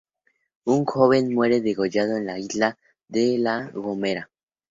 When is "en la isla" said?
2.17-2.75